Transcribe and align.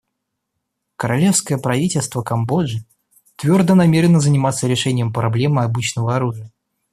Королевское 0.95 1.59
правительство 1.59 2.23
Камбоджи 2.23 2.83
твердо 3.35 3.75
намерено 3.75 4.19
заниматься 4.19 4.65
решением 4.65 5.13
проблемы 5.13 5.61
обычного 5.61 6.15
оружия. 6.15 6.49